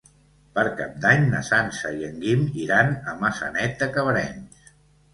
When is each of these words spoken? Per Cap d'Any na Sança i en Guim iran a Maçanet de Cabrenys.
Per 0.53 0.63
Cap 0.79 0.95
d'Any 1.03 1.27
na 1.35 1.43
Sança 1.51 1.93
i 1.99 2.09
en 2.09 2.19
Guim 2.25 2.49
iran 2.65 2.93
a 3.15 3.17
Maçanet 3.23 3.81
de 3.85 3.93
Cabrenys. 4.01 4.71